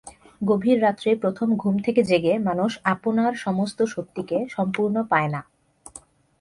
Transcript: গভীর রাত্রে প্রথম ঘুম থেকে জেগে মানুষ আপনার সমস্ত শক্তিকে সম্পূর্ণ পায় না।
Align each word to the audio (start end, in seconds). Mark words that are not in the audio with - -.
গভীর 0.41 0.77
রাত্রে 0.81 1.09
প্রথম 1.15 1.47
ঘুম 1.55 1.75
থেকে 1.79 2.01
জেগে 2.03 2.33
মানুষ 2.39 2.71
আপনার 2.85 3.31
সমস্ত 3.35 3.79
শক্তিকে 3.85 4.37
সম্পূর্ণ 4.49 4.95
পায় 5.03 5.29
না। 5.29 5.41